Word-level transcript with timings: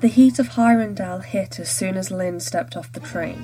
The 0.00 0.06
heat 0.06 0.38
of 0.38 0.50
Hirondale 0.50 1.24
hit 1.24 1.58
as 1.58 1.68
soon 1.68 1.96
as 1.96 2.12
Lynn 2.12 2.38
stepped 2.38 2.76
off 2.76 2.92
the 2.92 3.00
train. 3.00 3.42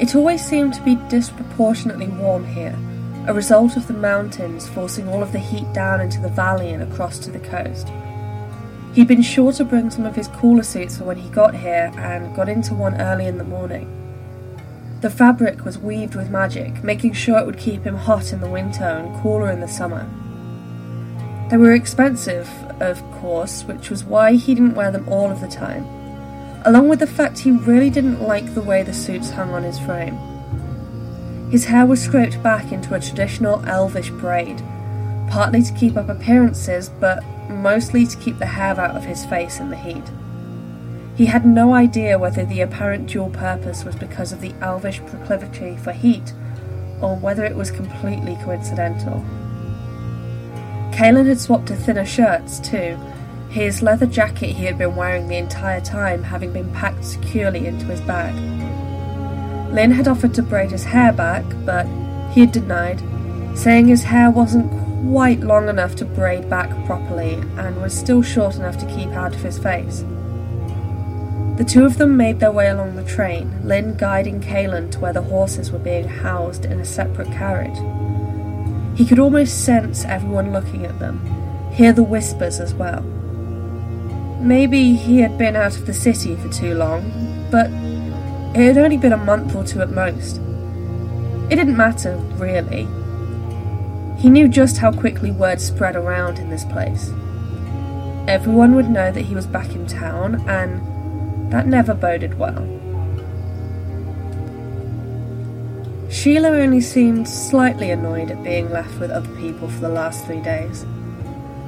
It 0.00 0.14
always 0.14 0.44
seemed 0.44 0.74
to 0.74 0.82
be 0.82 0.94
disproportionately 1.08 2.06
warm 2.06 2.46
here, 2.46 2.78
a 3.26 3.34
result 3.34 3.76
of 3.76 3.88
the 3.88 3.92
mountains 3.92 4.68
forcing 4.68 5.08
all 5.08 5.20
of 5.20 5.32
the 5.32 5.40
heat 5.40 5.72
down 5.72 6.00
into 6.00 6.20
the 6.20 6.28
valley 6.28 6.70
and 6.70 6.84
across 6.84 7.18
to 7.18 7.32
the 7.32 7.40
coast. 7.40 7.88
He'd 8.94 9.08
been 9.08 9.20
sure 9.20 9.50
to 9.54 9.64
bring 9.64 9.90
some 9.90 10.06
of 10.06 10.14
his 10.14 10.28
cooler 10.28 10.62
suits 10.62 10.98
for 10.98 11.04
when 11.04 11.16
he 11.16 11.28
got 11.30 11.56
here 11.56 11.90
and 11.96 12.36
got 12.36 12.48
into 12.48 12.74
one 12.74 13.00
early 13.00 13.26
in 13.26 13.38
the 13.38 13.42
morning. 13.42 13.92
The 15.00 15.10
fabric 15.10 15.64
was 15.64 15.76
weaved 15.76 16.14
with 16.14 16.30
magic, 16.30 16.84
making 16.84 17.14
sure 17.14 17.36
it 17.36 17.46
would 17.46 17.58
keep 17.58 17.82
him 17.82 17.96
hot 17.96 18.32
in 18.32 18.40
the 18.40 18.48
winter 18.48 18.84
and 18.84 19.20
cooler 19.22 19.50
in 19.50 19.58
the 19.58 19.66
summer. 19.66 20.08
They 21.50 21.56
were 21.56 21.72
expensive, 21.72 22.48
of 22.80 23.02
course, 23.12 23.64
which 23.64 23.90
was 23.90 24.04
why 24.04 24.34
he 24.34 24.54
didn't 24.54 24.74
wear 24.74 24.90
them 24.90 25.08
all 25.08 25.30
of 25.30 25.40
the 25.40 25.48
time, 25.48 25.84
along 26.64 26.88
with 26.88 27.00
the 27.00 27.06
fact 27.06 27.38
he 27.38 27.50
really 27.50 27.90
didn't 27.90 28.22
like 28.22 28.54
the 28.54 28.62
way 28.62 28.82
the 28.82 28.92
suits 28.92 29.30
hung 29.30 29.50
on 29.50 29.62
his 29.62 29.78
frame. 29.78 30.16
His 31.50 31.64
hair 31.64 31.86
was 31.86 32.02
scraped 32.02 32.42
back 32.42 32.72
into 32.72 32.94
a 32.94 33.00
traditional 33.00 33.64
elvish 33.66 34.10
braid, 34.10 34.62
partly 35.30 35.62
to 35.62 35.72
keep 35.74 35.96
up 35.96 36.08
appearances, 36.08 36.88
but 37.00 37.24
mostly 37.48 38.06
to 38.06 38.16
keep 38.18 38.38
the 38.38 38.46
hair 38.46 38.78
out 38.78 38.96
of 38.96 39.04
his 39.04 39.24
face 39.24 39.58
in 39.58 39.70
the 39.70 39.76
heat. 39.76 40.04
He 41.16 41.26
had 41.26 41.44
no 41.44 41.74
idea 41.74 42.18
whether 42.18 42.44
the 42.44 42.60
apparent 42.60 43.08
dual 43.08 43.30
purpose 43.30 43.84
was 43.84 43.96
because 43.96 44.32
of 44.32 44.40
the 44.40 44.54
elvish 44.60 45.00
proclivity 45.06 45.76
for 45.76 45.92
heat, 45.92 46.32
or 47.00 47.16
whether 47.16 47.44
it 47.44 47.56
was 47.56 47.70
completely 47.70 48.36
coincidental. 48.44 49.24
Kalen 50.98 51.28
had 51.28 51.38
swapped 51.38 51.68
to 51.68 51.76
thinner 51.76 52.04
shirts 52.04 52.58
too, 52.58 52.98
his 53.50 53.82
leather 53.82 54.04
jacket 54.04 54.56
he 54.56 54.64
had 54.64 54.76
been 54.76 54.96
wearing 54.96 55.28
the 55.28 55.36
entire 55.36 55.80
time 55.80 56.24
having 56.24 56.52
been 56.52 56.72
packed 56.72 57.04
securely 57.04 57.68
into 57.68 57.86
his 57.86 58.00
bag. 58.00 58.34
Lynn 59.72 59.92
had 59.92 60.08
offered 60.08 60.34
to 60.34 60.42
braid 60.42 60.72
his 60.72 60.82
hair 60.82 61.12
back, 61.12 61.44
but 61.64 61.86
he 62.32 62.40
had 62.40 62.50
denied, 62.50 63.00
saying 63.56 63.86
his 63.86 64.02
hair 64.02 64.28
wasn't 64.28 64.72
quite 65.08 65.38
long 65.38 65.68
enough 65.68 65.94
to 65.94 66.04
braid 66.04 66.50
back 66.50 66.68
properly 66.84 67.34
and 67.56 67.80
was 67.80 67.96
still 67.96 68.20
short 68.20 68.56
enough 68.56 68.76
to 68.78 68.96
keep 68.96 69.10
out 69.10 69.36
of 69.36 69.42
his 69.42 69.56
face. 69.56 70.00
The 71.58 71.64
two 71.64 71.84
of 71.84 71.98
them 71.98 72.16
made 72.16 72.40
their 72.40 72.50
way 72.50 72.66
along 72.66 72.96
the 72.96 73.04
train, 73.04 73.60
Lynn 73.62 73.96
guiding 73.96 74.40
Kalen 74.40 74.90
to 74.90 74.98
where 74.98 75.12
the 75.12 75.22
horses 75.22 75.70
were 75.70 75.78
being 75.78 76.08
housed 76.08 76.64
in 76.64 76.80
a 76.80 76.84
separate 76.84 77.30
carriage. 77.30 77.78
He 78.98 79.06
could 79.06 79.20
almost 79.20 79.64
sense 79.64 80.04
everyone 80.04 80.52
looking 80.52 80.84
at 80.84 80.98
them, 80.98 81.24
hear 81.72 81.92
the 81.92 82.02
whispers 82.02 82.58
as 82.58 82.74
well. 82.74 83.02
Maybe 84.40 84.96
he 84.96 85.20
had 85.20 85.38
been 85.38 85.54
out 85.54 85.76
of 85.76 85.86
the 85.86 85.94
city 85.94 86.34
for 86.34 86.48
too 86.48 86.74
long, 86.74 87.46
but 87.48 87.70
it 88.58 88.66
had 88.66 88.76
only 88.76 88.96
been 88.96 89.12
a 89.12 89.16
month 89.16 89.54
or 89.54 89.62
two 89.62 89.82
at 89.82 89.92
most. 89.92 90.38
It 91.48 91.54
didn't 91.54 91.76
matter, 91.76 92.16
really. 92.38 92.88
He 94.20 94.30
knew 94.30 94.48
just 94.48 94.78
how 94.78 94.90
quickly 94.90 95.30
word 95.30 95.60
spread 95.60 95.94
around 95.94 96.40
in 96.40 96.50
this 96.50 96.64
place. 96.64 97.10
Everyone 98.26 98.74
would 98.74 98.90
know 98.90 99.12
that 99.12 99.26
he 99.26 99.34
was 99.36 99.46
back 99.46 99.76
in 99.76 99.86
town, 99.86 100.44
and 100.48 101.52
that 101.52 101.68
never 101.68 101.94
boded 101.94 102.36
well. 102.36 102.77
Sheila 106.10 106.48
only 106.48 106.80
seemed 106.80 107.28
slightly 107.28 107.90
annoyed 107.90 108.30
at 108.30 108.42
being 108.42 108.70
left 108.70 108.98
with 108.98 109.10
other 109.10 109.34
people 109.36 109.68
for 109.68 109.80
the 109.80 109.90
last 109.90 110.24
three 110.24 110.40
days. 110.40 110.86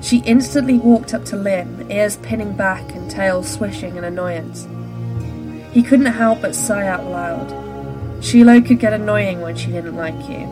She 0.00 0.20
instantly 0.20 0.78
walked 0.78 1.12
up 1.12 1.26
to 1.26 1.36
Lynn, 1.36 1.86
ears 1.90 2.16
pinning 2.16 2.56
back 2.56 2.94
and 2.94 3.10
tail 3.10 3.42
swishing 3.42 3.96
in 3.96 4.04
annoyance. 4.04 4.66
He 5.72 5.82
couldn't 5.82 6.06
help 6.06 6.40
but 6.40 6.54
sigh 6.54 6.86
out 6.86 7.04
loud. 7.04 8.24
Sheila 8.24 8.62
could 8.62 8.80
get 8.80 8.94
annoying 8.94 9.42
when 9.42 9.56
she 9.56 9.70
didn't 9.70 9.96
like 9.96 10.28
you. 10.28 10.46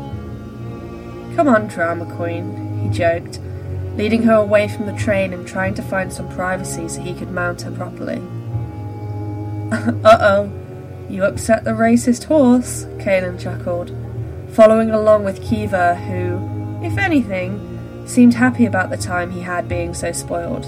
Come 1.35 1.49
on, 1.49 1.69
drama 1.69 2.05
queen, 2.15 2.83
he 2.83 2.91
joked, 2.91 3.41
leading 3.97 4.23
her 4.25 4.35
away 4.35 4.69
from 4.69 4.85
the 4.85 4.93
train 4.93 5.33
and 5.33 5.49
trying 5.49 5.75
to 5.75 5.83
find 5.83 6.13
some 6.13 6.29
privacy 6.29 6.89
so 6.89 7.01
he 7.01 7.15
could 7.15 7.31
mount 7.31 7.63
her 7.63 7.71
properly. 7.71 8.17
uh 9.73 10.19
oh, 10.21 10.53
you 11.11 11.25
upset 11.25 11.65
the 11.65 11.71
racist 11.71 12.25
horse, 12.25 12.85
Kalen 12.99 13.41
chuckled, 13.41 13.93
following 14.53 14.91
along 14.91 15.25
with 15.25 15.43
Kiva, 15.43 15.95
who, 15.95 16.85
if 16.85 16.99
anything, 16.99 18.07
seemed 18.07 18.35
happy 18.35 18.67
about 18.67 18.91
the 18.91 18.97
time 18.97 19.31
he 19.31 19.41
had 19.41 19.69
being 19.69 19.95
so 19.95 20.13
spoiled. 20.13 20.67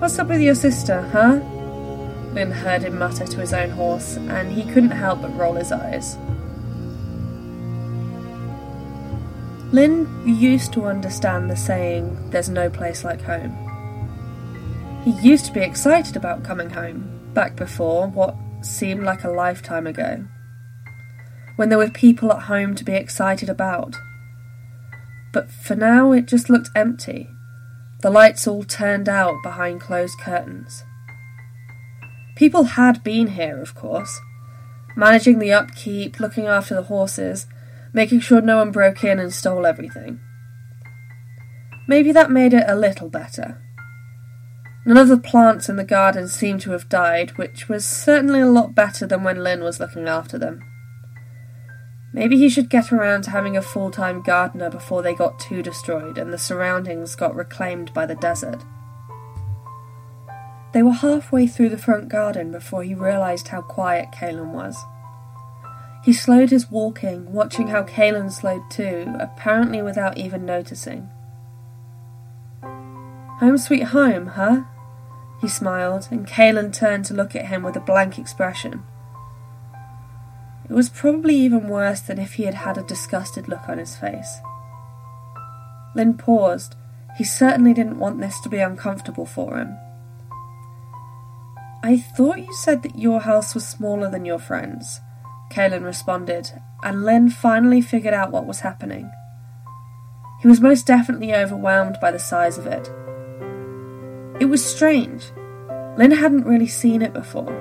What's 0.00 0.18
up 0.18 0.28
with 0.28 0.40
your 0.40 0.54
sister, 0.54 1.02
huh? 1.12 1.40
Lynn 2.32 2.50
heard 2.50 2.82
him 2.82 2.98
mutter 2.98 3.26
to 3.26 3.40
his 3.40 3.52
own 3.52 3.70
horse, 3.70 4.16
and 4.16 4.52
he 4.52 4.64
couldn't 4.64 4.90
help 4.90 5.22
but 5.22 5.36
roll 5.36 5.54
his 5.54 5.70
eyes. 5.70 6.16
Lynn 9.72 10.08
used 10.26 10.72
to 10.72 10.86
understand 10.86 11.50
the 11.50 11.56
saying, 11.56 12.30
there's 12.30 12.48
no 12.48 12.70
place 12.70 13.04
like 13.04 13.22
home. 13.22 13.56
He 15.04 15.10
used 15.10 15.46
to 15.46 15.52
be 15.52 15.60
excited 15.60 16.16
about 16.16 16.44
coming 16.44 16.70
home, 16.70 17.08
back 17.34 17.56
before 17.56 18.06
what 18.08 18.36
seemed 18.66 19.04
like 19.04 19.24
a 19.24 19.30
lifetime 19.30 19.86
ago. 19.86 20.24
When 21.56 21.68
there 21.68 21.78
were 21.78 21.90
people 21.90 22.32
at 22.32 22.44
home 22.44 22.74
to 22.74 22.84
be 22.84 22.94
excited 22.94 23.48
about. 23.48 23.96
But 25.32 25.50
for 25.50 25.74
now, 25.74 26.12
it 26.12 26.26
just 26.26 26.50
looked 26.50 26.70
empty. 26.74 27.28
The 28.02 28.10
lights 28.10 28.46
all 28.46 28.64
turned 28.64 29.08
out 29.08 29.42
behind 29.42 29.80
closed 29.80 30.18
curtains. 30.18 30.84
People 32.36 32.64
had 32.64 33.02
been 33.04 33.28
here, 33.28 33.60
of 33.60 33.74
course, 33.74 34.20
managing 34.96 35.38
the 35.38 35.52
upkeep, 35.52 36.20
looking 36.20 36.46
after 36.46 36.74
the 36.74 36.82
horses, 36.82 37.46
making 37.92 38.20
sure 38.20 38.40
no 38.40 38.58
one 38.58 38.72
broke 38.72 39.04
in 39.04 39.18
and 39.18 39.32
stole 39.32 39.64
everything. 39.64 40.20
Maybe 41.86 42.12
that 42.12 42.30
made 42.30 42.52
it 42.52 42.64
a 42.66 42.74
little 42.74 43.08
better. 43.08 43.63
None 44.86 44.98
of 44.98 45.08
the 45.08 45.16
plants 45.16 45.68
in 45.70 45.76
the 45.76 45.84
garden 45.84 46.28
seemed 46.28 46.60
to 46.62 46.72
have 46.72 46.90
died, 46.90 47.38
which 47.38 47.68
was 47.68 47.86
certainly 47.86 48.40
a 48.40 48.46
lot 48.46 48.74
better 48.74 49.06
than 49.06 49.24
when 49.24 49.42
Lynn 49.42 49.62
was 49.62 49.80
looking 49.80 50.08
after 50.08 50.36
them. 50.36 50.60
Maybe 52.12 52.36
he 52.36 52.48
should 52.48 52.68
get 52.68 52.92
around 52.92 53.22
to 53.22 53.30
having 53.30 53.56
a 53.56 53.62
full 53.62 53.90
time 53.90 54.22
gardener 54.22 54.70
before 54.70 55.02
they 55.02 55.14
got 55.14 55.40
too 55.40 55.62
destroyed 55.62 56.18
and 56.18 56.32
the 56.32 56.38
surroundings 56.38 57.16
got 57.16 57.34
reclaimed 57.34 57.92
by 57.94 58.06
the 58.06 58.14
desert. 58.14 58.62
They 60.72 60.82
were 60.82 60.92
halfway 60.92 61.46
through 61.46 61.70
the 61.70 61.78
front 61.78 62.08
garden 62.08 62.52
before 62.52 62.82
he 62.82 62.94
realized 62.94 63.48
how 63.48 63.62
quiet 63.62 64.12
Kalen 64.12 64.52
was. 64.52 64.76
He 66.04 66.12
slowed 66.12 66.50
his 66.50 66.70
walking, 66.70 67.32
watching 67.32 67.68
how 67.68 67.84
Kalen 67.84 68.30
slowed 68.30 68.70
too, 68.70 69.14
apparently 69.18 69.80
without 69.80 70.18
even 70.18 70.44
noticing. 70.44 71.08
Home 72.62 73.56
sweet 73.56 73.84
home, 73.84 74.26
huh? 74.26 74.64
He 75.44 75.48
smiled, 75.48 76.08
and 76.10 76.26
Kalen 76.26 76.72
turned 76.72 77.04
to 77.04 77.12
look 77.12 77.36
at 77.36 77.48
him 77.48 77.64
with 77.64 77.76
a 77.76 77.80
blank 77.80 78.18
expression. 78.18 78.82
It 80.64 80.72
was 80.72 80.88
probably 80.88 81.34
even 81.34 81.68
worse 81.68 82.00
than 82.00 82.18
if 82.18 82.32
he 82.32 82.44
had 82.44 82.54
had 82.54 82.78
a 82.78 82.82
disgusted 82.82 83.46
look 83.46 83.68
on 83.68 83.76
his 83.76 83.94
face. 83.94 84.38
Lynn 85.94 86.14
paused. 86.14 86.76
He 87.18 87.24
certainly 87.24 87.74
didn't 87.74 87.98
want 87.98 88.22
this 88.22 88.40
to 88.40 88.48
be 88.48 88.60
uncomfortable 88.60 89.26
for 89.26 89.58
him. 89.58 89.76
I 91.82 91.98
thought 91.98 92.38
you 92.38 92.54
said 92.54 92.82
that 92.82 92.98
your 92.98 93.20
house 93.20 93.54
was 93.54 93.68
smaller 93.68 94.10
than 94.10 94.24
your 94.24 94.38
friend's, 94.38 95.02
Kalen 95.50 95.84
responded, 95.84 96.52
and 96.82 97.04
Lynn 97.04 97.28
finally 97.28 97.82
figured 97.82 98.14
out 98.14 98.32
what 98.32 98.46
was 98.46 98.60
happening. 98.60 99.12
He 100.40 100.48
was 100.48 100.62
most 100.62 100.86
definitely 100.86 101.34
overwhelmed 101.34 101.98
by 102.00 102.12
the 102.12 102.18
size 102.18 102.56
of 102.56 102.66
it. 102.66 102.88
It 104.40 104.46
was 104.46 104.64
strange. 104.64 105.30
Lynn 105.96 106.10
hadn't 106.10 106.44
really 106.44 106.66
seen 106.66 107.02
it 107.02 107.12
before. 107.12 107.52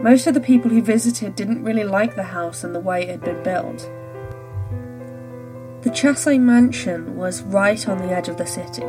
Most 0.00 0.26
of 0.26 0.34
the 0.34 0.40
people 0.40 0.70
who 0.70 0.82
visited 0.82 1.36
didn't 1.36 1.62
really 1.62 1.84
like 1.84 2.16
the 2.16 2.24
house 2.24 2.64
and 2.64 2.74
the 2.74 2.80
way 2.80 3.02
it 3.02 3.08
had 3.08 3.20
been 3.20 3.42
built. 3.42 3.88
The 5.82 5.90
Chassé 5.90 6.40
mansion 6.40 7.16
was 7.16 7.42
right 7.42 7.88
on 7.88 7.98
the 7.98 8.12
edge 8.12 8.28
of 8.28 8.36
the 8.36 8.46
city, 8.46 8.86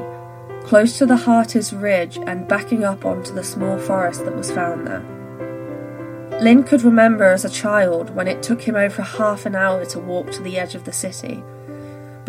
close 0.64 0.98
to 0.98 1.06
the 1.06 1.18
Hartis 1.18 1.72
Ridge 1.72 2.18
and 2.18 2.48
backing 2.48 2.84
up 2.84 3.06
onto 3.06 3.34
the 3.34 3.44
small 3.44 3.78
forest 3.78 4.26
that 4.26 4.36
was 4.36 4.52
found 4.52 4.88
there. 4.88 6.40
Lynn 6.42 6.64
could 6.64 6.82
remember 6.82 7.26
as 7.26 7.46
a 7.46 7.50
child 7.50 8.16
when 8.16 8.28
it 8.28 8.42
took 8.42 8.62
him 8.62 8.76
over 8.76 9.04
half 9.04 9.46
an 9.46 9.56
hour 9.56 9.86
to 9.86 10.00
walk 10.00 10.32
to 10.32 10.42
the 10.42 10.58
edge 10.58 10.74
of 10.74 10.86
the 10.86 10.94
city, 10.94 11.44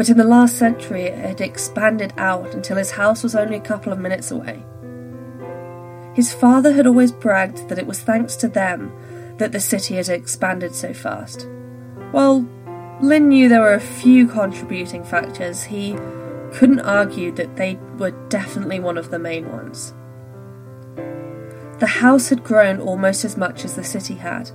but 0.01 0.09
in 0.09 0.17
the 0.17 0.25
last 0.25 0.57
century 0.57 1.03
it 1.03 1.19
had 1.19 1.43
expanded 1.43 2.15
out 2.17 2.55
until 2.55 2.79
his 2.79 2.93
house 2.93 3.23
was 3.23 3.35
only 3.35 3.57
a 3.57 3.61
couple 3.61 3.93
of 3.93 3.99
minutes 3.99 4.31
away. 4.31 4.65
His 6.15 6.33
father 6.33 6.73
had 6.73 6.87
always 6.87 7.13
bragged 7.13 7.69
that 7.69 7.79
it 7.79 7.87
was 7.87 8.01
thanks 8.01 8.35
to 8.37 8.49
them 8.49 8.95
that 9.37 9.53
the 9.53 9.61
city 9.61 9.97
had 9.97 10.09
expanded 10.09 10.75
so 10.75 10.95
fast. 10.95 11.47
While 12.13 12.49
Lynn 13.03 13.29
knew 13.29 13.51
there 13.51 13.61
were 13.61 13.75
a 13.75 13.79
few 13.79 14.27
contributing 14.27 15.05
factors, 15.05 15.65
he 15.65 15.99
couldn't 16.55 16.81
argue 16.81 17.31
that 17.33 17.57
they 17.57 17.75
were 17.99 18.13
definitely 18.31 18.81
one 18.81 18.97
of 18.97 19.11
the 19.11 19.19
main 19.19 19.53
ones. 19.53 19.93
The 21.79 21.99
house 22.01 22.31
had 22.31 22.43
grown 22.43 22.81
almost 22.81 23.27
as 23.27 23.37
much 23.37 23.67
as 23.67 23.77
the 23.77 23.85
city 23.85 24.15
had. 24.15 24.51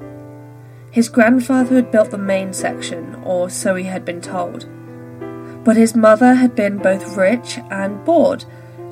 His 0.89 1.07
grandfather 1.07 1.75
had 1.75 1.91
built 1.91 2.09
the 2.09 2.17
main 2.17 2.51
section, 2.51 3.13
or 3.23 3.51
so 3.51 3.75
he 3.75 3.83
had 3.83 4.05
been 4.05 4.21
told. 4.21 4.67
But 5.65 5.75
his 5.75 5.95
mother 5.95 6.35
had 6.35 6.55
been 6.55 6.77
both 6.77 7.17
rich 7.17 7.57
and 7.71 8.05
bored, 8.05 8.45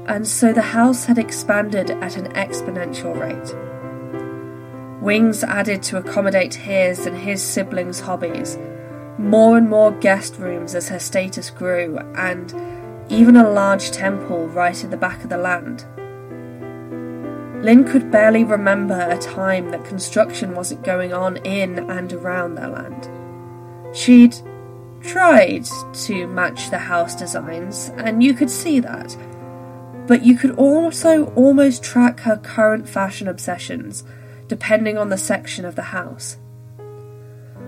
and 0.08 0.28
so 0.28 0.52
the 0.52 0.62
house 0.62 1.06
had 1.06 1.20
expanded 1.20 1.92
at 1.92 2.18
an 2.18 2.34
exponential 2.34 3.18
rate. 3.18 3.56
Wings 5.02 5.44
added 5.44 5.84
to 5.84 5.98
accommodate 5.98 6.56
his 6.56 7.06
and 7.06 7.16
his 7.16 7.44
siblings' 7.44 8.00
hobbies, 8.00 8.58
more 9.20 9.56
and 9.56 9.70
more 9.70 9.92
guest 9.92 10.40
rooms 10.40 10.74
as 10.74 10.90
her 10.90 10.98
status 11.00 11.52
grew, 11.52 12.00
and 12.16 12.52
even 13.10 13.36
a 13.36 13.50
large 13.50 13.92
temple 13.92 14.48
right 14.48 14.84
in 14.84 14.90
the 14.90 14.98
back 14.98 15.24
of 15.24 15.30
the 15.30 15.38
land. 15.38 15.86
Lynn 17.64 17.84
could 17.84 18.12
barely 18.12 18.44
remember 18.44 19.00
a 19.00 19.18
time 19.18 19.70
that 19.70 19.86
construction 19.86 20.56
wasn't 20.56 20.84
going 20.84 21.14
on 21.14 21.38
in 21.38 21.90
and 21.90 22.12
around 22.12 22.56
their 22.56 22.68
land. 22.68 23.08
She'd 23.96 24.36
tried 25.04 25.66
to 25.94 26.28
match 26.28 26.70
the 26.70 26.78
house 26.78 27.16
designs, 27.16 27.92
and 27.98 28.24
you 28.24 28.34
could 28.34 28.50
see 28.50 28.80
that. 28.80 29.16
But 30.08 30.26
you 30.26 30.36
could 30.36 30.52
also 30.52 31.26
almost 31.36 31.84
track 31.84 32.22
her 32.22 32.38
current 32.38 32.90
fashion 32.90 33.28
obsessions, 33.28 34.04
depending 34.48 34.98
on 34.98 35.10
the 35.10 35.18
section 35.18 35.66
of 35.66 35.76
the 35.76 35.84
house. 35.84 36.38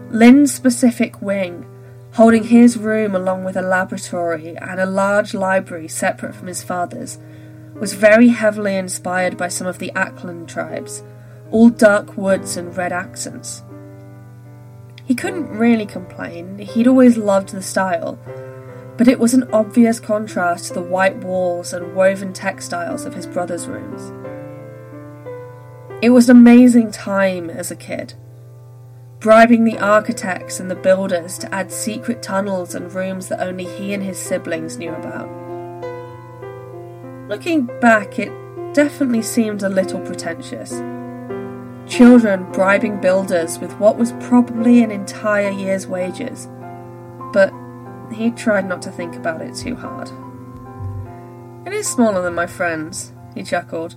Lynn's 0.10 0.54
specific 0.54 1.22
wing, 1.22 1.66
holding 2.14 2.46
his 2.46 2.78
room 2.78 3.16
along 3.16 3.44
with 3.44 3.58
a 3.58 3.62
laboratory 3.62 4.56
and 4.58 4.80
a 4.80 4.86
large 4.86 5.34
library 5.34 5.88
separate 5.88 6.34
from 6.34 6.48
his 6.48 6.64
father's, 6.64 7.18
was 7.74 7.94
very 7.94 8.30
heavily 8.30 8.76
inspired 8.76 9.38
by 9.38 9.50
some 9.50 9.68
of 9.68 9.80
the 9.80 9.92
Ackland 9.96 10.48
tribes, 10.48 11.04
all 11.52 11.70
dark 11.70 12.16
woods 12.16 12.56
and 12.56 12.76
red 12.78 12.94
accents. 12.94 13.64
He 15.06 15.14
couldn't 15.14 15.50
really 15.50 15.86
complain, 15.86 16.58
he'd 16.58 16.88
always 16.88 17.16
loved 17.16 17.50
the 17.50 17.62
style, 17.62 18.18
but 18.98 19.08
it 19.08 19.20
was 19.20 19.36
an 19.36 19.48
obvious 19.54 20.00
contrast 20.00 20.68
to 20.68 20.74
the 20.74 20.82
white 20.82 21.18
walls 21.18 21.74
and 21.74 21.96
woven 21.96 22.34
textiles 22.34 23.06
of 23.06 23.14
his 23.14 23.28
brother's 23.28 23.68
rooms. 23.68 24.12
It 26.02 26.10
was 26.10 26.28
an 26.28 26.38
amazing 26.38 26.92
time 26.92 27.52
as 27.52 27.70
a 27.70 27.76
kid, 27.76 28.16
bribing 29.20 29.64
the 29.64 29.78
architects 29.78 30.60
and 30.60 30.72
the 30.72 30.76
builders 30.76 31.38
to 31.38 31.54
add 31.54 31.72
secret 31.72 32.24
tunnels 32.24 32.74
and 32.74 32.92
rooms 32.92 33.28
that 33.30 33.42
only 33.42 33.66
he 33.66 33.94
and 33.94 34.02
his 34.04 34.20
siblings 34.20 34.78
knew 34.78 34.94
about. 34.94 35.30
Looking 37.30 37.66
back, 37.80 38.18
it 38.18 38.32
definitely 38.74 39.22
seemed 39.22 39.62
a 39.62 39.70
little 39.70 40.00
pretentious. 40.00 40.72
Children 41.88 42.52
bribing 42.52 43.00
builders 43.00 43.60
with 43.60 43.74
what 43.80 43.98
was 43.98 44.12
probably 44.14 44.84
an 44.84 44.92
entire 44.92 45.52
year's 45.52 45.86
wages. 45.88 46.48
But 47.32 47.54
he 48.12 48.32
tried 48.32 48.68
not 48.68 48.82
to 48.84 48.92
think 48.92 49.16
about 49.16 49.42
it 49.42 49.56
too 49.56 49.76
hard. 49.76 50.10
It 51.66 51.74
is 51.74 51.88
smaller 51.88 52.22
than 52.22 52.36
my 52.36 52.48
friends, 52.48 53.12
he 53.34 53.44
chuckled, 53.44 53.96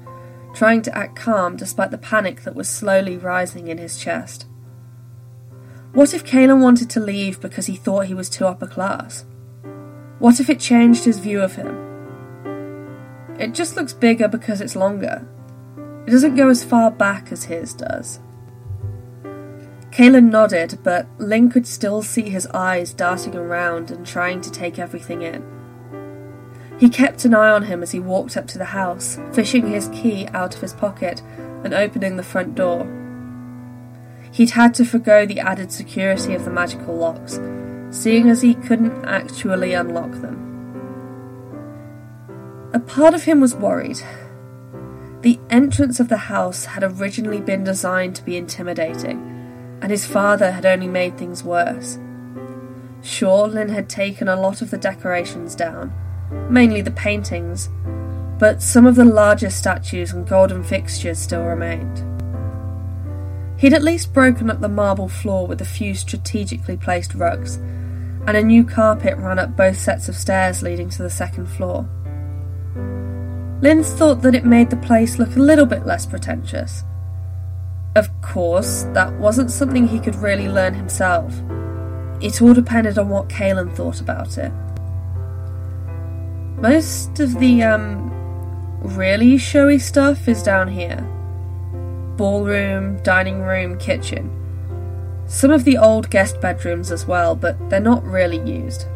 trying 0.55 0.83
to 0.83 0.97
act 0.97 1.17
calm 1.17 1.57
despite 1.57 1.91
the 1.91 1.99
panic 1.99 2.43
that 2.43 2.55
was 2.55 2.69
slowly 2.69 3.17
rising 3.17 3.69
in 3.69 3.79
his 3.79 3.99
chest. 3.99 4.47
What 5.93 6.13
if 6.13 6.25
Kalen 6.25 6.61
wanted 6.61 6.91
to 6.91 7.01
leave 7.01 7.41
because 7.41 7.67
he 7.67 7.77
thought 7.77 8.07
he 8.07 8.15
was 8.15 8.29
too 8.29 8.47
upper 8.47 8.67
class? 8.67 9.25
What 10.19 10.41
if 10.41 10.51
it 10.51 10.61
changed 10.61 11.05
his 11.05 11.19
view 11.19 11.41
of 11.41 11.57
him? 11.57 13.37
It 13.39 13.55
just 13.55 13.77
looks 13.77 13.93
bigger 13.93 14.29
because 14.29 14.61
it's 14.61 14.77
longer. 14.77 15.27
It 16.09 16.13
doesn't 16.13 16.37
go 16.37 16.49
as 16.49 16.65
far 16.65 16.91
back 16.91 17.31
as 17.33 17.45
his 17.45 17.75
does. 17.75 18.19
Kalen 19.91 20.31
nodded, 20.31 20.79
but 20.83 21.07
Lynn 21.19 21.51
could 21.51 21.67
still 21.67 22.01
see 22.01 22.31
his 22.31 22.47
eyes 22.47 22.95
darting 22.95 23.37
around 23.37 23.91
and 23.91 24.07
trying 24.07 24.41
to 24.41 24.51
take 24.51 24.79
everything 24.79 25.21
in. 25.21 25.45
He 26.81 26.89
kept 26.89 27.27
an 27.27 27.35
eye 27.35 27.51
on 27.51 27.65
him 27.65 27.83
as 27.83 27.91
he 27.91 28.01
walked 28.01 28.39
up 28.39 28.47
to 28.47 28.57
the 28.57 28.65
house, 28.65 29.19
fishing 29.35 29.67
his 29.71 29.89
key 29.89 30.27
out 30.29 30.55
of 30.55 30.63
his 30.63 30.73
pocket 30.73 31.21
and 31.63 31.75
opening 31.75 32.17
the 32.17 32.23
front 32.23 32.55
door. 32.55 32.89
He'd 34.33 34.53
had 34.53 34.73
to 34.77 34.87
forego 34.87 35.27
the 35.27 35.41
added 35.41 35.71
security 35.71 36.33
of 36.33 36.47
the 36.47 36.51
magical 36.51 36.97
locks, 36.97 37.39
seeing 37.91 38.31
as 38.31 38.41
he 38.41 38.55
couldn't 38.55 39.05
actually 39.05 39.75
unlock 39.75 40.13
them. 40.13 40.39
A 42.73 42.81
part 42.81 43.13
of 43.13 43.25
him 43.25 43.43
was 43.43 43.55
worried. 43.55 44.01
The 45.21 45.41
entrance 45.51 45.99
of 45.99 46.09
the 46.09 46.17
house 46.17 46.65
had 46.65 46.85
originally 46.85 47.41
been 47.41 47.65
designed 47.65 48.15
to 48.17 48.25
be 48.25 48.37
intimidating, 48.37 49.19
and 49.83 49.91
his 49.91 50.07
father 50.07 50.53
had 50.53 50.65
only 50.65 50.87
made 50.87 51.19
things 51.19 51.43
worse. 51.43 51.99
Sure, 53.03 53.49
Lynn 53.49 53.71
had 53.71 53.89
taken 53.89 54.29
a 54.29 54.41
lot 54.41 54.63
of 54.63 54.71
the 54.71 54.79
decorations 54.79 55.57
down, 55.57 55.93
mainly 56.49 56.83
the 56.83 56.93
paintings, 56.93 57.69
but 58.39 58.63
some 58.63 58.87
of 58.87 58.95
the 58.95 59.05
larger 59.05 59.51
statues 59.51 60.13
and 60.13 60.29
golden 60.29 60.63
fixtures 60.63 61.19
still 61.19 61.43
remained. 61.43 62.05
He'd 63.59 63.75
at 63.75 63.83
least 63.83 64.13
broken 64.13 64.51
up 64.51 64.61
the 64.61 64.69
marble 64.69 65.09
floor 65.09 65.49
with 65.49 65.61
a 65.61 65.65
few 65.65 65.97
strategically 65.97 66.77
placed 66.77 67.15
rugs, 67.15 67.57
and 67.57 68.37
a 68.37 68.43
new 68.43 68.63
carpet 68.63 69.17
ran 69.19 69.41
up 69.41 69.57
both 69.57 69.79
sets 69.79 70.09
of 70.09 70.15
stairs 70.15 70.63
leading 70.63 70.89
to 70.91 71.03
the 71.03 71.11
second 71.11 71.47
floor. 71.47 71.89
Linz 73.61 73.93
thought 73.93 74.23
that 74.23 74.35
it 74.35 74.45
made 74.45 74.71
the 74.71 74.77
place 74.77 75.19
look 75.19 75.35
a 75.37 75.41
little 75.41 75.67
bit 75.67 75.85
less 75.85 76.07
pretentious. 76.07 76.85
Of 77.97 78.09
course, 78.23 78.85
that 78.95 79.13
wasn't 79.19 79.51
something 79.51 79.89
he 79.89 79.99
could 79.99 80.15
really 80.17 80.49
learn 80.49 80.75
himself. 80.75 81.35
It 82.21 82.41
all 82.41 82.55
depended 82.55 82.99
on 82.99 83.09
what 83.09 83.29
Kalen 83.29 83.75
thought 83.75 84.01
about 84.01 84.39
it. 84.39 84.53
Most 86.61 87.19
of 87.21 87.39
the, 87.39 87.63
um, 87.63 88.09
really 88.81 89.39
showy 89.39 89.79
stuff 89.79 90.29
is 90.29 90.43
down 90.43 90.69
here 90.69 91.07
ballroom, 92.17 93.01
dining 93.05 93.41
room, 93.43 93.79
kitchen. 93.79 94.29
Some 95.29 95.53
of 95.53 95.63
the 95.65 95.79
old 95.79 96.11
guest 96.11 96.41
bedrooms 96.41 96.91
as 96.91 97.07
well, 97.07 97.37
but 97.37 97.71
they're 97.71 97.79
not 97.79 98.03
really 98.03 98.41
used. 98.41 98.87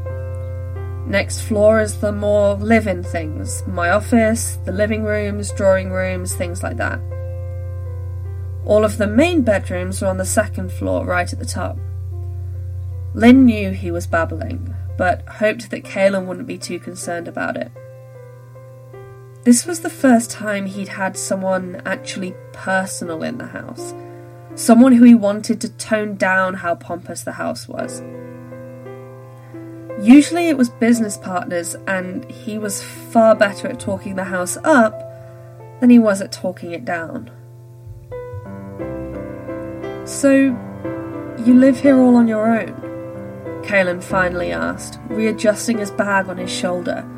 Next 1.12 1.42
floor 1.42 1.78
is 1.78 1.98
the 1.98 2.10
more 2.10 2.54
live 2.54 2.86
in 2.86 3.02
things 3.02 3.62
my 3.66 3.90
office, 3.90 4.56
the 4.64 4.72
living 4.72 5.04
rooms, 5.04 5.52
drawing 5.52 5.90
rooms, 5.90 6.34
things 6.34 6.62
like 6.62 6.78
that. 6.78 6.98
All 8.64 8.82
of 8.82 8.96
the 8.96 9.06
main 9.06 9.42
bedrooms 9.42 10.02
are 10.02 10.06
on 10.06 10.16
the 10.16 10.24
second 10.24 10.72
floor, 10.72 11.04
right 11.04 11.30
at 11.30 11.38
the 11.38 11.44
top. 11.44 11.76
Lynn 13.12 13.44
knew 13.44 13.72
he 13.72 13.90
was 13.90 14.06
babbling, 14.06 14.74
but 14.96 15.28
hoped 15.28 15.70
that 15.70 15.84
Kalen 15.84 16.24
wouldn't 16.24 16.46
be 16.46 16.56
too 16.56 16.78
concerned 16.78 17.28
about 17.28 17.58
it. 17.58 17.70
This 19.42 19.66
was 19.66 19.80
the 19.80 19.90
first 19.90 20.30
time 20.30 20.64
he'd 20.64 20.88
had 20.88 21.18
someone 21.18 21.82
actually 21.84 22.34
personal 22.54 23.22
in 23.22 23.36
the 23.36 23.48
house, 23.48 23.92
someone 24.54 24.92
who 24.92 25.04
he 25.04 25.14
wanted 25.14 25.60
to 25.60 25.68
tone 25.68 26.16
down 26.16 26.54
how 26.54 26.74
pompous 26.74 27.22
the 27.22 27.32
house 27.32 27.68
was. 27.68 28.02
Usually 30.00 30.48
it 30.48 30.56
was 30.56 30.70
business 30.70 31.16
partners, 31.16 31.76
and 31.86 32.28
he 32.30 32.58
was 32.58 32.82
far 32.82 33.34
better 33.34 33.68
at 33.68 33.78
talking 33.78 34.16
the 34.16 34.24
house 34.24 34.56
up 34.64 35.00
than 35.80 35.90
he 35.90 35.98
was 35.98 36.20
at 36.20 36.32
talking 36.32 36.72
it 36.72 36.84
down. 36.84 37.30
So, 40.04 40.56
you 41.44 41.54
live 41.54 41.80
here 41.80 41.98
all 41.98 42.16
on 42.16 42.28
your 42.28 42.46
own? 42.46 42.74
Kalen 43.64 44.02
finally 44.02 44.50
asked, 44.50 44.98
readjusting 45.08 45.78
his 45.78 45.90
bag 45.90 46.28
on 46.28 46.38
his 46.38 46.50
shoulder, 46.50 47.08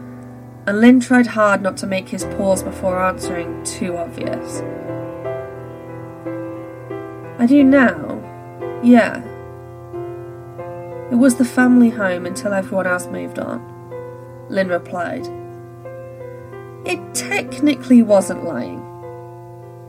and 0.67 0.81
Lynn 0.81 1.01
tried 1.01 1.29
hard 1.29 1.63
not 1.63 1.77
to 1.79 1.87
make 1.87 2.09
his 2.09 2.25
pause 2.25 2.63
before 2.63 3.03
answering 3.03 3.63
too 3.65 3.97
obvious. 3.97 4.63
I 7.39 7.47
do 7.47 7.65
now. 7.65 8.81
Yeah. 8.83 9.23
It 11.11 11.17
was 11.17 11.37
the 11.37 11.45
family 11.45 11.91
home 11.91 12.27
until 12.27 12.53
everyone 12.53 12.87
else 12.87 13.07
moved 13.07 13.39
on, 13.39 13.61
Lynn 14.49 14.69
replied. 14.69 15.27
It 16.87 17.15
technically 17.15 18.03
wasn't 18.03 18.45
lying. 18.45 18.83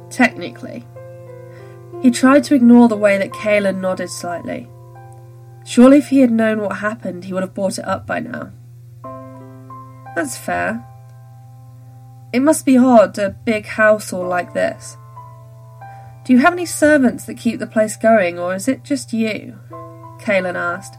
Technically. 0.10 0.86
He 2.02 2.12
tried 2.12 2.44
to 2.46 2.56
ignore 2.56 2.88
the 2.88 2.98
way 2.98 3.18
that 3.18 3.32
Kaelin 3.32 3.80
nodded 3.80 4.10
slightly. 4.10 4.70
Surely 5.66 5.98
if 5.98 6.10
he 6.10 6.20
had 6.20 6.32
known 6.32 6.62
what 6.62 6.78
happened, 6.78 7.26
he 7.26 7.34
would 7.34 7.44
have 7.44 7.54
brought 7.54 7.80
it 7.80 7.86
up 7.86 8.06
by 8.06 8.20
now. 8.20 8.52
That's 10.16 10.38
fair. 10.38 10.86
It 12.32 12.42
must 12.42 12.66
be 12.66 12.76
hard, 12.76 13.18
a 13.18 13.32
big 13.32 13.66
house 13.66 14.14
all 14.14 14.28
like 14.28 14.54
this. 14.54 14.98
Do 16.24 16.34
you 16.34 16.40
have 16.40 16.54
any 16.54 16.66
servants 16.66 17.26
that 17.26 17.38
keep 17.38 17.60
the 17.60 17.68
place 17.68 17.96
going, 17.98 18.38
or 18.38 18.54
is 18.54 18.68
it 18.68 18.84
just 18.84 19.14
you? 19.14 19.60
Kaelin 20.20 20.56
asked, 20.56 20.98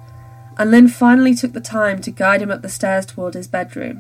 and 0.59 0.71
Lynn 0.71 0.89
finally 0.89 1.35
took 1.35 1.53
the 1.53 1.61
time 1.61 2.01
to 2.01 2.11
guide 2.11 2.43
him 2.43 2.51
up 2.51 2.63
the 2.63 2.69
stairs 2.69 3.07
toward 3.07 3.35
his 3.35 3.49
bedroom. 3.49 3.99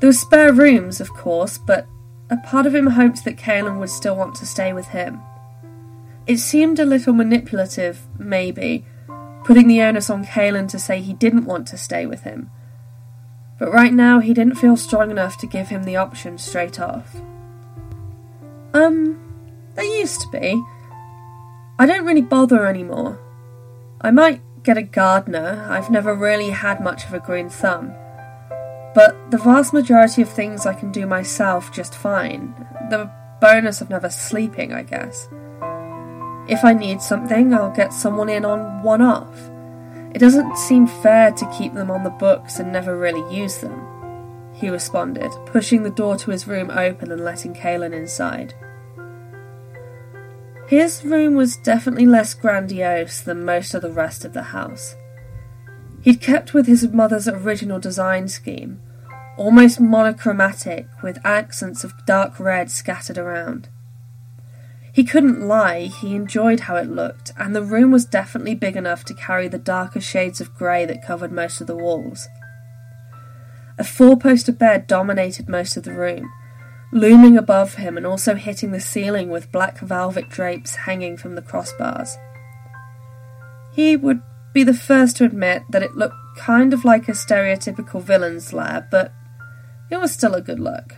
There 0.00 0.08
were 0.08 0.12
spare 0.12 0.52
rooms, 0.52 1.00
of 1.00 1.08
course, 1.14 1.58
but 1.58 1.86
a 2.30 2.36
part 2.38 2.66
of 2.66 2.74
him 2.74 2.88
hoped 2.88 3.24
that 3.24 3.36
Kaelin 3.36 3.78
would 3.78 3.90
still 3.90 4.16
want 4.16 4.34
to 4.36 4.46
stay 4.46 4.72
with 4.72 4.86
him. 4.88 5.20
It 6.26 6.38
seemed 6.38 6.78
a 6.78 6.84
little 6.84 7.12
manipulative, 7.12 8.00
maybe, 8.18 8.84
putting 9.44 9.68
the 9.68 9.82
onus 9.82 10.10
on 10.10 10.24
Kaelin 10.24 10.68
to 10.70 10.78
say 10.78 11.00
he 11.00 11.12
didn't 11.12 11.44
want 11.44 11.68
to 11.68 11.78
stay 11.78 12.06
with 12.06 12.22
him. 12.22 12.50
But 13.58 13.72
right 13.72 13.92
now, 13.92 14.20
he 14.20 14.34
didn't 14.34 14.56
feel 14.56 14.76
strong 14.76 15.10
enough 15.10 15.38
to 15.38 15.46
give 15.46 15.68
him 15.68 15.84
the 15.84 15.96
option 15.96 16.38
straight 16.38 16.80
off. 16.80 17.14
Um, 18.72 19.20
there 19.74 19.84
used 19.84 20.20
to 20.22 20.28
be. 20.28 20.60
I 21.78 21.86
don't 21.86 22.04
really 22.04 22.22
bother 22.22 22.66
anymore. 22.66 23.20
I 24.00 24.10
might 24.10 24.40
get 24.64 24.78
a 24.78 24.82
gardener, 24.82 25.66
I've 25.68 25.90
never 25.90 26.14
really 26.14 26.50
had 26.50 26.82
much 26.82 27.04
of 27.04 27.12
a 27.12 27.20
green 27.20 27.50
thumb. 27.50 27.94
But 28.94 29.30
the 29.30 29.38
vast 29.38 29.74
majority 29.74 30.22
of 30.22 30.28
things 30.28 30.66
I 30.66 30.74
can 30.74 30.90
do 30.90 31.06
myself 31.06 31.70
just 31.70 31.94
fine. 31.94 32.54
The 32.90 33.10
bonus 33.40 33.80
of 33.80 33.90
never 33.90 34.08
sleeping, 34.08 34.72
I 34.72 34.82
guess. 34.82 35.28
If 36.48 36.64
I 36.64 36.72
need 36.72 37.02
something, 37.02 37.52
I'll 37.52 37.70
get 37.70 37.92
someone 37.92 38.28
in 38.28 38.44
on 38.44 38.82
one 38.82 39.02
off. 39.02 39.50
It 40.14 40.18
doesn't 40.18 40.56
seem 40.56 40.86
fair 40.86 41.32
to 41.32 41.52
keep 41.58 41.74
them 41.74 41.90
on 41.90 42.04
the 42.04 42.10
books 42.10 42.58
and 42.58 42.72
never 42.72 42.96
really 42.96 43.34
use 43.34 43.58
them, 43.58 44.50
he 44.54 44.70
responded, 44.70 45.32
pushing 45.46 45.82
the 45.82 45.90
door 45.90 46.16
to 46.18 46.30
his 46.30 46.46
room 46.46 46.70
open 46.70 47.10
and 47.10 47.24
letting 47.24 47.52
Kaelin 47.52 47.92
inside. 47.92 48.54
His 50.74 51.04
room 51.04 51.36
was 51.36 51.56
definitely 51.56 52.04
less 52.04 52.34
grandiose 52.34 53.20
than 53.20 53.44
most 53.44 53.74
of 53.74 53.82
the 53.82 53.92
rest 53.92 54.24
of 54.24 54.32
the 54.32 54.42
house. 54.42 54.96
He'd 56.02 56.20
kept 56.20 56.52
with 56.52 56.66
his 56.66 56.88
mother's 56.88 57.28
original 57.28 57.78
design 57.78 58.26
scheme, 58.26 58.80
almost 59.36 59.78
monochromatic 59.78 60.88
with 61.00 61.24
accents 61.24 61.84
of 61.84 61.92
dark 62.06 62.40
red 62.40 62.72
scattered 62.72 63.18
around. 63.18 63.68
He 64.92 65.04
couldn't 65.04 65.46
lie, 65.46 65.82
he 65.82 66.16
enjoyed 66.16 66.60
how 66.66 66.74
it 66.74 66.90
looked, 66.90 67.30
and 67.38 67.54
the 67.54 67.62
room 67.62 67.92
was 67.92 68.04
definitely 68.04 68.56
big 68.56 68.76
enough 68.76 69.04
to 69.04 69.14
carry 69.14 69.46
the 69.46 69.58
darker 69.58 70.00
shades 70.00 70.40
of 70.40 70.56
grey 70.56 70.84
that 70.86 71.06
covered 71.06 71.30
most 71.30 71.60
of 71.60 71.68
the 71.68 71.76
walls. 71.76 72.26
A 73.78 73.84
four 73.84 74.16
poster 74.16 74.50
bed 74.50 74.88
dominated 74.88 75.48
most 75.48 75.76
of 75.76 75.84
the 75.84 75.94
room, 75.94 76.32
looming 76.94 77.36
above 77.36 77.74
him 77.74 77.96
and 77.96 78.06
also 78.06 78.36
hitting 78.36 78.70
the 78.70 78.80
ceiling 78.80 79.28
with 79.28 79.50
black 79.50 79.80
velvet 79.80 80.30
drapes 80.30 80.76
hanging 80.76 81.16
from 81.16 81.34
the 81.34 81.42
crossbars. 81.42 82.16
He 83.72 83.96
would 83.96 84.22
be 84.52 84.62
the 84.62 84.72
first 84.72 85.16
to 85.16 85.24
admit 85.24 85.64
that 85.70 85.82
it 85.82 85.96
looked 85.96 86.14
kind 86.36 86.72
of 86.72 86.84
like 86.84 87.08
a 87.08 87.12
stereotypical 87.12 88.00
villain's 88.00 88.52
lair, 88.52 88.86
but 88.92 89.12
it 89.90 89.96
was 89.96 90.12
still 90.12 90.34
a 90.34 90.40
good 90.40 90.60
look. 90.60 90.94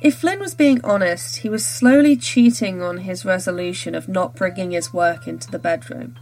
If 0.00 0.16
Flynn 0.16 0.40
was 0.40 0.54
being 0.54 0.80
honest, 0.82 1.38
he 1.38 1.48
was 1.48 1.64
slowly 1.64 2.16
cheating 2.16 2.82
on 2.82 2.98
his 2.98 3.24
resolution 3.24 3.94
of 3.94 4.08
not 4.08 4.34
bringing 4.34 4.72
his 4.72 4.92
work 4.92 5.28
into 5.28 5.48
the 5.48 5.58
bedroom. 5.58 6.16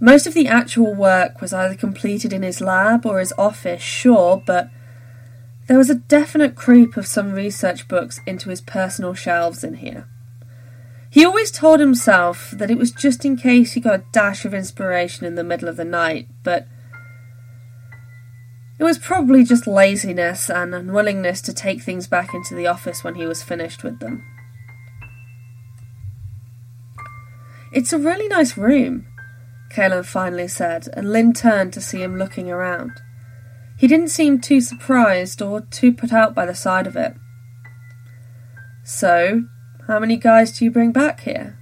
Most 0.00 0.26
of 0.26 0.34
the 0.34 0.48
actual 0.48 0.94
work 0.94 1.40
was 1.40 1.52
either 1.52 1.76
completed 1.76 2.32
in 2.32 2.42
his 2.42 2.60
lab 2.60 3.06
or 3.06 3.20
his 3.20 3.32
office, 3.38 3.82
sure, 3.82 4.42
but 4.44 4.68
there 5.68 5.78
was 5.78 5.90
a 5.90 5.96
definite 5.96 6.54
creep 6.54 6.96
of 6.96 7.06
some 7.06 7.32
research 7.32 7.88
books 7.88 8.20
into 8.26 8.50
his 8.50 8.60
personal 8.60 9.14
shelves 9.14 9.64
in 9.64 9.74
here. 9.74 10.06
He 11.10 11.24
always 11.24 11.50
told 11.50 11.80
himself 11.80 12.50
that 12.52 12.70
it 12.70 12.78
was 12.78 12.92
just 12.92 13.24
in 13.24 13.36
case 13.36 13.72
he 13.72 13.80
got 13.80 14.00
a 14.00 14.04
dash 14.12 14.44
of 14.44 14.54
inspiration 14.54 15.26
in 15.26 15.34
the 15.34 15.44
middle 15.44 15.68
of 15.68 15.76
the 15.76 15.84
night, 15.84 16.28
but 16.42 16.66
it 18.78 18.84
was 18.84 18.98
probably 18.98 19.42
just 19.42 19.66
laziness 19.66 20.50
and 20.50 20.74
unwillingness 20.74 21.40
to 21.42 21.54
take 21.54 21.82
things 21.82 22.06
back 22.06 22.34
into 22.34 22.54
the 22.54 22.66
office 22.66 23.02
when 23.02 23.14
he 23.14 23.26
was 23.26 23.42
finished 23.42 23.82
with 23.82 23.98
them. 23.98 24.22
It's 27.72 27.92
a 27.92 27.98
really 27.98 28.28
nice 28.28 28.56
room, 28.56 29.06
Kaelin 29.70 30.04
finally 30.04 30.48
said, 30.48 30.88
and 30.92 31.10
Lynn 31.10 31.32
turned 31.32 31.72
to 31.72 31.80
see 31.80 32.02
him 32.02 32.18
looking 32.18 32.50
around. 32.50 32.92
He 33.78 33.86
didn't 33.86 34.08
seem 34.08 34.40
too 34.40 34.60
surprised 34.60 35.42
or 35.42 35.60
too 35.60 35.92
put 35.92 36.12
out 36.12 36.34
by 36.34 36.46
the 36.46 36.54
sight 36.54 36.86
of 36.86 36.96
it. 36.96 37.14
So, 38.84 39.44
how 39.86 39.98
many 39.98 40.16
guys 40.16 40.58
do 40.58 40.64
you 40.64 40.70
bring 40.70 40.92
back 40.92 41.20
here? 41.20 41.58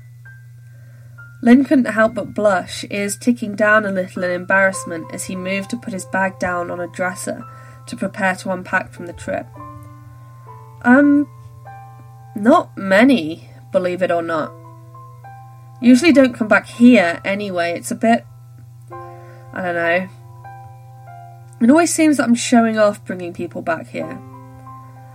Lynn 1.43 1.65
couldn't 1.65 1.87
help 1.87 2.15
but 2.15 2.33
blush, 2.33 2.85
ears 2.91 3.19
ticking 3.19 3.55
down 3.55 3.85
a 3.85 3.91
little 3.91 4.25
in 4.25 4.31
embarrassment 4.31 5.13
as 5.13 5.25
he 5.25 5.37
moved 5.37 5.71
to 5.71 5.77
put 5.77 5.93
his 5.93 6.07
bag 6.07 6.39
down 6.39 6.71
on 6.71 6.81
a 6.81 6.87
dresser 6.87 7.45
to 7.87 7.97
prepare 7.97 8.35
to 8.37 8.51
unpack 8.51 8.93
from 8.93 9.07
the 9.07 9.13
trip. 9.13 9.47
Um, 10.83 11.29
not 12.35 12.77
many, 12.79 13.51
believe 13.73 14.03
it 14.03 14.11
or 14.11 14.23
not. 14.23 14.53
Usually 15.83 16.13
don't 16.13 16.35
come 16.35 16.49
back 16.49 16.67
here 16.67 17.21
anyway, 17.25 17.73
it's 17.73 17.91
a 17.91 17.97
bit. 17.97 18.25
I 18.91 19.61
don't 19.63 19.75
know. 19.75 20.09
It 21.65 21.71
always 21.71 21.95
seems 21.95 22.19
that 22.19 22.25
I'm 22.25 22.35
showing 22.35 22.79
off 22.79 23.03
bringing 23.07 23.33
people 23.33 23.63
back 23.63 23.89
here. 23.89 24.21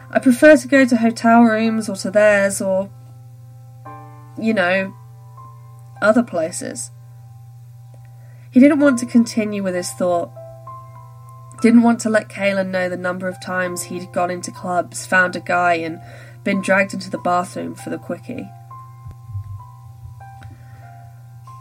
I 0.10 0.18
prefer 0.18 0.58
to 0.58 0.68
go 0.68 0.84
to 0.84 0.98
hotel 0.98 1.44
rooms 1.44 1.88
or 1.88 1.96
to 1.98 2.10
theirs 2.10 2.60
or, 2.60 2.90
you 4.36 4.56
know, 4.56 4.92
other 6.02 6.24
places. 6.24 6.90
He 8.50 8.60
didn't 8.60 8.80
want 8.80 8.98
to 8.98 9.06
continue 9.06 9.62
with 9.62 9.76
his 9.76 9.92
thought. 9.92 10.32
Didn't 11.62 11.84
want 11.84 12.00
to 12.00 12.10
let 12.10 12.30
Kaelin 12.30 12.72
know 12.72 12.90
the 12.90 12.98
number 12.98 13.28
of 13.28 13.40
times 13.40 13.84
he'd 13.84 14.12
gone 14.12 14.32
into 14.32 14.50
clubs, 14.50 15.06
found 15.06 15.36
a 15.36 15.42
guy, 15.42 15.76
and 15.76 16.02
been 16.44 16.62
dragged 16.62 16.96
into 16.96 17.12
the 17.12 17.20
bathroom 17.20 17.76
for 17.76 17.92
the 17.92 18.00
quickie. 18.00 18.50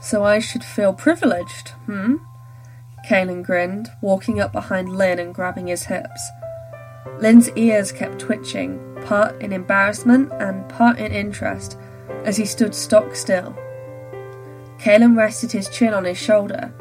So 0.00 0.24
I 0.24 0.38
should 0.38 0.64
feel 0.64 0.94
privileged, 0.94 1.68
hmm? 1.84 2.16
Kaelin 3.06 3.42
grinned, 3.42 3.90
walking 4.00 4.40
up 4.40 4.52
behind 4.52 4.96
Lynn 4.96 5.18
and 5.18 5.34
grabbing 5.34 5.66
his 5.66 5.84
hips. 5.84 6.30
Lynn's 7.18 7.50
ears 7.52 7.90
kept 7.90 8.18
twitching, 8.18 8.78
part 9.04 9.40
in 9.40 9.52
embarrassment 9.52 10.30
and 10.40 10.68
part 10.68 10.98
in 10.98 11.12
interest, 11.12 11.78
as 12.24 12.36
he 12.36 12.44
stood 12.44 12.74
stock 12.74 13.14
still. 13.14 13.56
Kaelin 14.78 15.16
rested 15.16 15.50
his 15.50 15.68
chin 15.68 15.92
on 15.92 16.04
his 16.04 16.18
shoulder, 16.18 16.72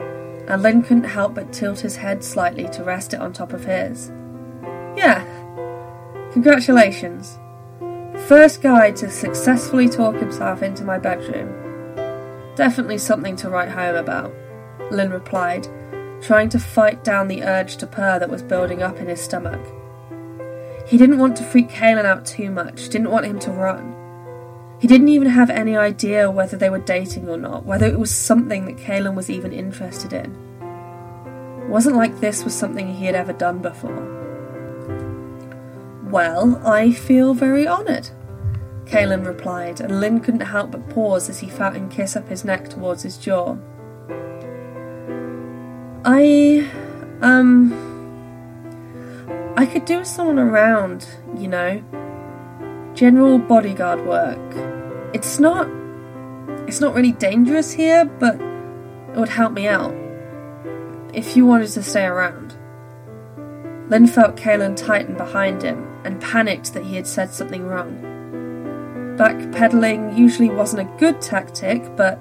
and 0.48 0.62
Lynn 0.62 0.84
couldn't 0.84 1.06
help 1.06 1.36
but 1.36 1.52
tilt 1.52 1.80
his 1.80 1.96
head 1.96 2.24
slightly 2.24 2.68
to 2.70 2.84
rest 2.84 3.14
it 3.14 3.20
on 3.20 3.34
top 3.34 3.54
of 3.54 3.66
his. 3.66 4.12
Yeah, 4.96 5.26
congratulations. 6.32 7.40
First 8.28 8.62
guy 8.62 8.92
to 8.92 9.10
successfully 9.10 9.90
talk 9.90 10.16
himself 10.16 10.62
into 10.62 10.84
my 10.84 11.00
bedroom. 11.00 11.54
Definitely 12.56 12.98
something 12.98 13.36
to 13.38 13.50
write 13.50 13.70
home 13.70 13.96
about, 13.96 14.34
Lynn 14.92 15.12
replied, 15.12 15.68
trying 16.22 16.50
to 16.50 16.60
fight 16.60 17.04
down 17.04 17.28
the 17.28 17.44
urge 17.44 17.78
to 17.78 17.88
purr 17.88 18.20
that 18.20 18.30
was 18.30 18.44
building 18.44 18.82
up 18.82 18.98
in 18.98 19.08
his 19.08 19.22
stomach. 19.22 19.60
He 20.88 20.98
didn't 20.98 21.20
want 21.20 21.36
to 21.38 21.44
freak 21.44 21.70
Kaelin 21.70 22.06
out 22.06 22.26
too 22.26 22.50
much, 22.50 22.90
didn't 22.90 23.12
want 23.12 23.26
him 23.26 23.40
to 23.40 23.52
run. 23.52 23.94
He 24.80 24.88
didn't 24.88 25.10
even 25.10 25.30
have 25.30 25.50
any 25.50 25.76
idea 25.76 26.30
whether 26.30 26.56
they 26.56 26.70
were 26.70 26.80
dating 26.80 27.28
or 27.28 27.38
not, 27.38 27.66
whether 27.66 27.88
it 27.88 28.00
was 28.00 28.14
something 28.14 28.66
that 28.66 28.78
Kaelin 28.78 29.16
was 29.16 29.30
even 29.30 29.52
interested 29.52 30.14
in. 30.14 30.36
It 31.62 31.70
wasn't 31.70 31.96
like 31.96 32.20
this 32.20 32.44
was 32.44 32.54
something 32.54 32.94
he 32.94 33.06
had 33.06 33.16
ever 33.16 33.34
done 33.34 33.60
before. 33.60 34.14
Well, 36.04 36.62
I 36.66 36.94
feel 36.94 37.34
very 37.34 37.68
honoured, 37.68 38.10
Kaelin 38.86 39.26
replied, 39.26 39.82
and 39.82 40.00
Lynn 40.00 40.22
couldn't 40.22 40.40
help 40.42 40.72
but 40.72 40.90
pause 40.90 41.28
as 41.28 41.40
he 41.40 41.50
felt 41.50 41.76
him 41.76 41.90
kiss 41.90 42.16
up 42.16 42.30
his 42.30 42.46
neck 42.46 42.70
towards 42.70 43.04
his 43.04 43.18
jaw. 43.18 43.58
I, 46.10 46.66
um, 47.20 47.74
I 49.58 49.66
could 49.66 49.84
do 49.84 50.06
someone 50.06 50.40
around, 50.40 51.06
you 51.38 51.50
know. 51.50 51.84
General 52.94 53.38
bodyguard 53.38 54.06
work, 54.06 54.40
It's 55.14 55.38
not. 55.38 55.68
It's 56.66 56.80
not 56.80 56.96
really 56.96 57.12
dangerous 57.12 57.74
here, 57.74 58.06
but 58.06 58.36
it 58.36 59.18
would 59.18 59.28
help 59.28 59.52
me 59.52 59.68
out. 59.68 59.94
If 61.14 61.36
you 61.36 61.46
wanted 61.46 61.72
to 61.72 61.84
stay 61.84 62.06
around. 62.06 62.56
Lynn 63.90 64.08
felt 64.08 64.38
Kalen 64.38 64.78
tighten 64.78 65.18
behind 65.18 65.62
him 65.62 65.94
and 66.06 66.22
panicked 66.22 66.74
that 66.74 66.86
he 66.86 66.96
had 66.96 67.06
said 67.06 67.34
something 67.34 67.68
wrong. 67.68 69.18
Backpedaling 69.18 70.18
usually 70.18 70.50
wasn't 70.50 70.90
a 70.90 70.98
good 71.00 71.20
tactic, 71.20 71.98
but 71.98 72.18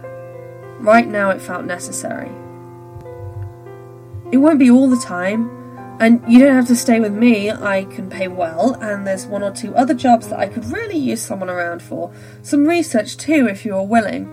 right 0.81 1.07
now 1.07 1.31
it 1.31 1.41
felt 1.41 1.65
necessary. 1.65 2.33
It 4.33 4.39
won't 4.39 4.59
be 4.59 4.71
all 4.71 4.89
the 4.91 4.97
time, 4.97 5.51
and 6.01 6.23
you 6.29 6.41
don't 6.41 6.55
have 6.55 6.67
to 6.67 6.77
stay 6.77 7.01
with 7.01 7.13
me. 7.13 7.51
I 7.51 7.85
can 7.85 8.11
pay 8.11 8.29
well, 8.29 8.75
and 8.81 9.07
there's 9.07 9.27
one 9.27 9.43
or 9.43 9.51
two 9.51 9.75
other 9.75 9.95
jobs 9.95 10.29
that 10.29 10.39
I 10.39 10.49
could 10.49 10.65
really 10.67 10.99
use 10.99 11.23
someone 11.23 11.49
around 11.49 11.83
for. 11.83 12.13
Some 12.43 12.67
research 12.67 13.17
too, 13.17 13.47
if 13.49 13.65
you're 13.65 13.83
willing. 13.83 14.33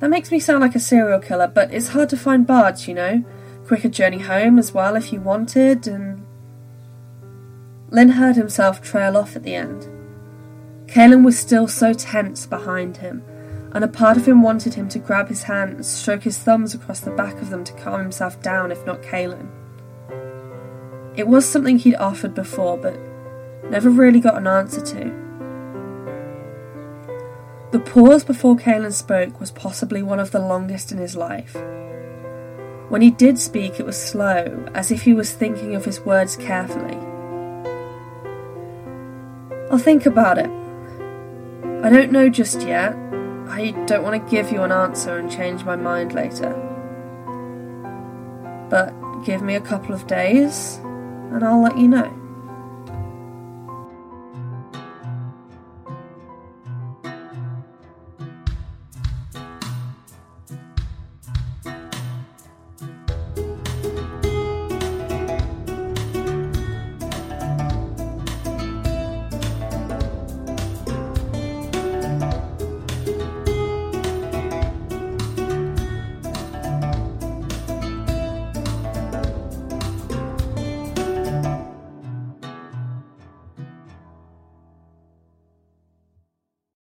That 0.00 0.10
makes 0.10 0.30
me 0.30 0.40
sound 0.40 0.62
like 0.62 0.74
a 0.74 0.80
serial 0.80 1.20
killer, 1.20 1.46
but 1.46 1.72
it's 1.72 1.88
hard 1.88 2.08
to 2.08 2.16
find 2.16 2.46
bards, 2.46 2.88
you 2.88 2.94
know? 2.94 3.24
Quicker 3.66 3.88
journey 3.88 4.18
home 4.18 4.58
as 4.58 4.72
well 4.72 4.96
if 4.96 5.12
you 5.12 5.20
wanted, 5.20 5.86
and. 5.86 6.26
Lynn 7.90 8.10
heard 8.10 8.36
himself 8.36 8.80
trail 8.80 9.16
off 9.16 9.36
at 9.36 9.42
the 9.42 9.54
end. 9.54 9.88
Kalen 10.86 11.24
was 11.24 11.38
still 11.38 11.68
so 11.68 11.92
tense 11.92 12.46
behind 12.46 12.96
him, 12.96 13.22
and 13.72 13.84
a 13.84 13.88
part 13.88 14.16
of 14.16 14.26
him 14.26 14.42
wanted 14.42 14.74
him 14.74 14.88
to 14.88 14.98
grab 14.98 15.28
his 15.28 15.44
hand 15.44 15.74
and 15.74 15.86
stroke 15.86 16.22
his 16.22 16.38
thumbs 16.38 16.74
across 16.74 17.00
the 17.00 17.10
back 17.12 17.34
of 17.40 17.50
them 17.50 17.64
to 17.64 17.72
calm 17.74 18.00
himself 18.00 18.40
down, 18.42 18.72
if 18.72 18.84
not 18.84 19.02
Kalen. 19.02 19.48
It 21.16 21.28
was 21.28 21.48
something 21.48 21.78
he'd 21.78 21.96
offered 21.96 22.34
before, 22.34 22.76
but 22.76 22.98
never 23.70 23.90
really 23.90 24.20
got 24.20 24.36
an 24.36 24.46
answer 24.46 24.80
to. 24.80 25.20
The 27.72 27.78
pause 27.78 28.24
before 28.24 28.56
Kalen 28.56 28.92
spoke 28.92 29.38
was 29.38 29.52
possibly 29.52 30.02
one 30.02 30.18
of 30.18 30.32
the 30.32 30.40
longest 30.40 30.90
in 30.90 30.98
his 30.98 31.14
life. 31.14 31.54
When 32.88 33.02
he 33.02 33.12
did 33.12 33.38
speak, 33.38 33.78
it 33.78 33.86
was 33.86 33.96
slow, 33.96 34.66
as 34.74 34.90
if 34.90 35.02
he 35.02 35.14
was 35.14 35.32
thinking 35.32 35.76
of 35.76 35.84
his 35.84 36.00
words 36.00 36.36
carefully. 36.36 36.98
I'll 39.70 39.78
think 39.78 40.06
about 40.06 40.38
it. 40.38 40.50
I 41.84 41.88
don't 41.88 42.10
know 42.10 42.28
just 42.28 42.62
yet. 42.62 42.96
I 43.50 43.72
don't 43.86 44.04
want 44.04 44.24
to 44.24 44.30
give 44.30 44.52
you 44.52 44.62
an 44.62 44.70
answer 44.70 45.18
and 45.18 45.30
change 45.30 45.64
my 45.64 45.74
mind 45.74 46.12
later. 46.12 46.52
But 48.70 48.94
give 49.24 49.42
me 49.42 49.56
a 49.56 49.60
couple 49.60 49.92
of 49.92 50.06
days, 50.06 50.78
and 51.32 51.42
I'll 51.42 51.60
let 51.60 51.76
you 51.76 51.88
know. 51.88 52.19